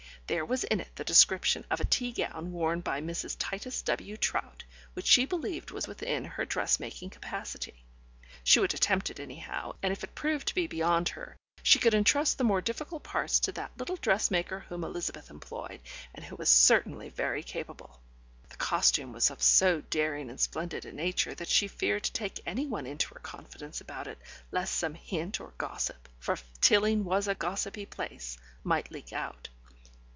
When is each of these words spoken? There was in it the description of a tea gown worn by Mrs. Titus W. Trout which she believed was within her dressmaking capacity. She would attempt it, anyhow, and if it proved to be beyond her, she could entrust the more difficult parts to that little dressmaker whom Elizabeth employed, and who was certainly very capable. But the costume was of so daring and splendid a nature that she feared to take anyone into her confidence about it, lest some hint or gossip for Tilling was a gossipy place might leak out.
There 0.27 0.45
was 0.45 0.63
in 0.63 0.79
it 0.79 0.95
the 0.95 1.03
description 1.03 1.65
of 1.69 1.81
a 1.81 1.85
tea 1.85 2.13
gown 2.13 2.53
worn 2.53 2.79
by 2.79 3.01
Mrs. 3.01 3.35
Titus 3.37 3.81
W. 3.81 4.15
Trout 4.15 4.63
which 4.93 5.05
she 5.05 5.25
believed 5.25 5.71
was 5.71 5.89
within 5.89 6.23
her 6.23 6.45
dressmaking 6.45 7.09
capacity. 7.09 7.83
She 8.41 8.57
would 8.61 8.73
attempt 8.73 9.09
it, 9.09 9.19
anyhow, 9.19 9.73
and 9.83 9.91
if 9.91 10.05
it 10.05 10.15
proved 10.15 10.47
to 10.47 10.55
be 10.55 10.67
beyond 10.67 11.09
her, 11.09 11.35
she 11.61 11.79
could 11.79 11.93
entrust 11.93 12.37
the 12.37 12.45
more 12.45 12.61
difficult 12.61 13.03
parts 13.03 13.41
to 13.41 13.51
that 13.51 13.77
little 13.77 13.97
dressmaker 13.97 14.59
whom 14.69 14.85
Elizabeth 14.85 15.29
employed, 15.29 15.81
and 16.15 16.23
who 16.23 16.37
was 16.37 16.47
certainly 16.47 17.09
very 17.09 17.43
capable. 17.43 17.99
But 18.43 18.51
the 18.51 18.55
costume 18.55 19.11
was 19.11 19.29
of 19.31 19.43
so 19.43 19.81
daring 19.81 20.29
and 20.29 20.39
splendid 20.39 20.85
a 20.85 20.93
nature 20.93 21.35
that 21.35 21.49
she 21.49 21.67
feared 21.67 22.03
to 22.03 22.13
take 22.13 22.39
anyone 22.45 22.85
into 22.87 23.13
her 23.15 23.19
confidence 23.19 23.81
about 23.81 24.07
it, 24.07 24.17
lest 24.49 24.75
some 24.75 24.93
hint 24.95 25.41
or 25.41 25.51
gossip 25.57 26.07
for 26.19 26.37
Tilling 26.61 27.03
was 27.03 27.27
a 27.27 27.35
gossipy 27.35 27.85
place 27.85 28.37
might 28.63 28.91
leak 28.91 29.11
out. 29.11 29.49